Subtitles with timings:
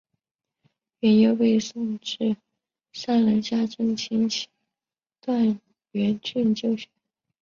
[1.01, 2.35] 阮攸被送至
[2.91, 4.47] 山南下镇亲戚
[5.23, 6.87] 段阮俊就学。